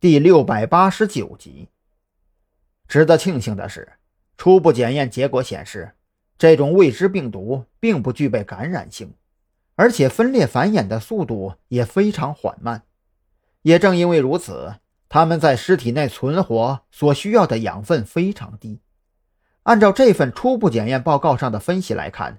[0.00, 1.70] 第六百八十九集。
[2.86, 3.94] 值得庆幸的是，
[4.36, 5.90] 初步检验结果显示，
[6.38, 9.12] 这种未知病毒并不具备感染性，
[9.74, 12.84] 而且分裂繁衍的速度也非常缓慢。
[13.62, 14.76] 也正因为如此，
[15.08, 18.78] 它们在尸体内存活所需要的养分非常低。
[19.64, 22.38] 按照这份初步检验报告上的分析来看，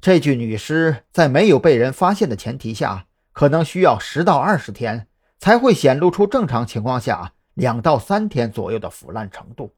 [0.00, 5.06] 这具女尸在没有被人发现的前提下，可能需要十到二十天
[5.38, 9.74] 才会显露出正常情况下两到三天左右的腐烂程度。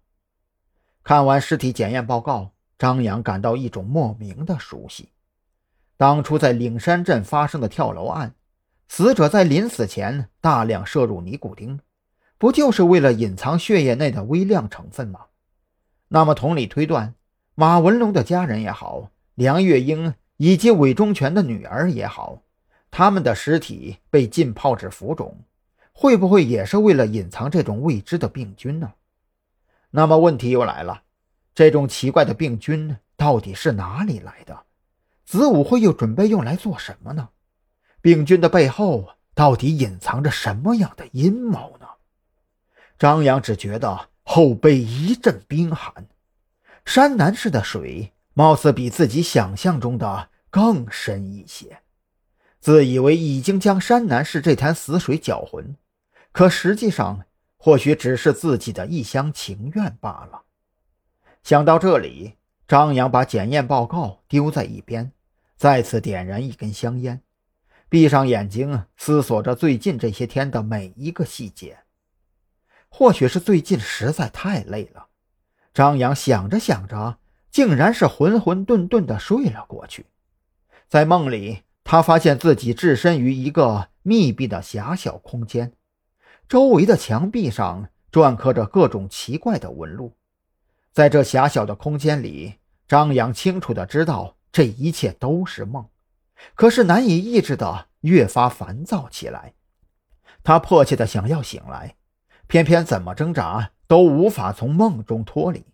[1.02, 5.08] 看完尸体检验报告，张扬感到一种莫名的熟悉。
[5.96, 8.34] 当初在岭山镇发生的跳楼案，
[8.88, 11.80] 死者在临死前大量摄入尼古丁，
[12.38, 15.26] 不就是为了隐藏血液内的微量成分吗？
[16.08, 17.14] 那么，同理推断，
[17.54, 22.42] 马文龙的家人也好，梁月英以及韦忠全的女儿也好，
[22.90, 25.36] 他们的尸体被浸泡至浮肿，
[26.00, 28.92] 会不会也是为了隐藏这种未知的病菌呢？
[29.90, 31.02] 那么问题又来了，
[31.56, 34.62] 这种奇怪的病菌到底是哪里来的？
[35.26, 37.30] 子午会又准备用来做什么呢？
[38.00, 41.86] 病菌的背后到底隐藏着什么样的阴谋呢？
[42.96, 44.08] 张扬只觉得。
[44.30, 46.06] 后背一阵冰寒，
[46.84, 51.78] 山南市的水貌似比自己想象中的更深一些。
[52.60, 55.74] 自以为已经将山南市这潭死水搅浑，
[56.38, 57.24] 可实际上
[57.56, 60.42] 或许只是自己的一厢情愿罢了。
[61.42, 62.34] 想到这里，
[62.68, 65.10] 张扬把检验报告丢在一边，
[65.56, 67.20] 再次点燃一根香烟，
[67.88, 71.80] 闭上眼睛思索着最近这些天的每一个细节。
[72.88, 75.08] 或许是最近实在太累了，
[75.74, 77.18] 张扬想着想着，
[77.50, 80.06] 竟然是浑浑沌沌的睡了过去。
[80.86, 85.72] 在梦里，他发现自己置身于一个密闭的狭小空间，
[86.48, 90.16] 周围的墙壁上篆刻着各种奇怪的纹路。
[90.92, 92.54] 在这狭小的空间里，
[92.86, 95.86] 张扬清楚的知道这一切都是梦，
[96.54, 99.52] 可是难以抑制的越发烦躁起来。
[100.42, 101.94] 他迫切的想要醒来。
[102.46, 105.66] 偏偏怎么挣扎都无法从梦中脱离，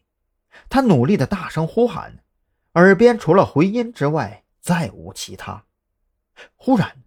[0.69, 2.19] 他努力的大声呼喊，
[2.73, 5.67] 耳边除了回音之外再无其他。
[6.57, 7.05] 忽然，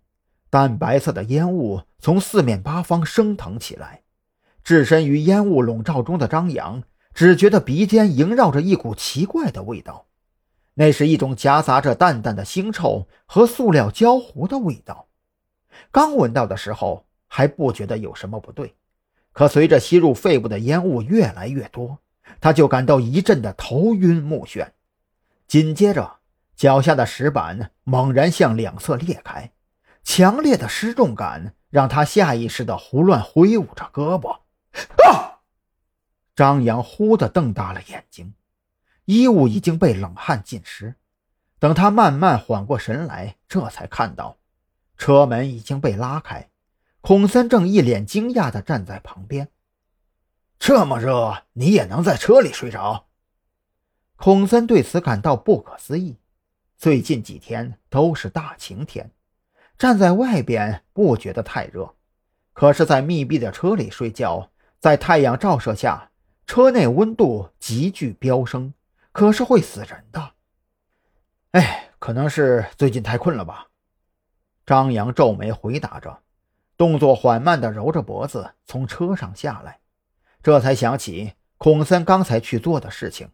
[0.58, 4.02] 淡白色的烟雾从四面八方升腾起来，
[4.64, 6.82] 置身于烟雾笼罩中的张扬
[7.14, 10.08] 只觉得鼻尖萦绕着一股奇怪的味道，
[10.74, 15.10] 那是一种夹杂着淡淡的腥臭和塑料焦糊的味道。
[15.92, 18.74] 刚闻到的时候还不觉得有什么不对。
[19.34, 22.00] 可随着吸入肺部的烟雾越来越多，
[22.42, 24.70] 他就感到一阵的头晕目眩，
[25.48, 26.16] 紧接着
[26.56, 29.52] 脚下的石板猛然向两侧裂开，
[30.08, 34.40] 强烈的失重感让他下意识地胡乱挥舞着胳膊。
[35.04, 35.42] 啊！
[36.34, 38.34] 张扬忽地瞪大了眼睛，
[39.04, 40.96] 衣物已经被冷汗浸湿。
[41.60, 44.38] 等他慢慢缓过神来，这才看到
[44.98, 46.50] 车门已经被拉开。
[47.02, 49.50] 孔森正一脸惊讶地站在旁边。
[50.58, 53.08] 这么热，你也能在车里睡着？
[54.16, 56.18] 孔森对此感到不可思议。
[56.78, 59.12] 最近几天都是大晴天，
[59.78, 61.96] 站在外边不觉得太热，
[62.54, 64.50] 可是，在密闭的车里睡觉，
[64.80, 66.10] 在太阳照射下，
[66.48, 68.74] 车内温度急剧飙升，
[69.12, 70.32] 可是会死人的。
[71.52, 73.68] 哎，可能是最近太困了吧？
[74.66, 76.24] 张扬皱眉回答着。
[76.76, 79.80] 动作缓慢地揉着脖子从车上下来，
[80.44, 83.32] 这才想起孔森刚才去做的事情。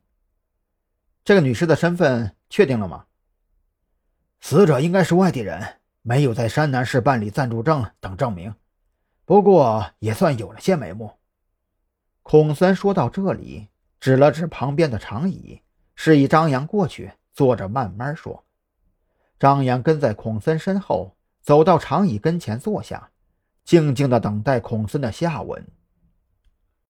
[1.25, 3.06] 这个女尸的身份确定了吗？
[4.40, 8.53] 死者应该是外地人，没有在山南市办理暂住证等证明，
[9.25, 11.12] 不过也算有了些眉目。
[12.22, 13.69] 孔森说到这里，
[14.00, 15.62] 指了指旁边的长椅，
[15.96, 18.44] 示意张扬过去坐着慢慢说。
[19.40, 23.09] 张扬跟在孔森身后，走到长椅跟前坐下。
[23.63, 25.66] 静静的等待孔森的下文。